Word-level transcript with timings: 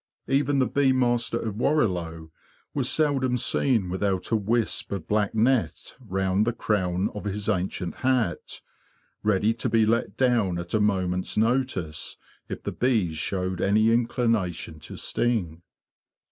Even 0.27 0.57
the 0.57 0.65
Bee 0.65 0.91
Master 0.93 1.37
of 1.39 1.57
Warrilow 1.59 2.31
was 2.73 2.89
seldom 2.89 3.37
seen 3.37 3.87
without 3.87 4.31
a 4.31 4.35
wisp 4.35 4.91
of 4.91 5.07
black 5.07 5.35
net 5.35 5.95
round 5.99 6.47
the 6.47 6.53
crown 6.53 7.11
of 7.13 7.25
his 7.25 7.47
ancient 7.47 7.97
hat, 7.97 8.61
ready 9.21 9.53
to 9.53 9.69
be 9.69 9.85
let 9.85 10.17
down 10.17 10.57
at 10.57 10.73
a 10.73 10.79
moment's 10.81 11.37
notice 11.37 12.17
if 12.49 12.63
the 12.63 12.71
bees 12.71 13.15
showed 13.19 13.61
any 13.61 13.91
inclination 13.91 14.79
to 14.79 14.97
sting. 14.97 15.61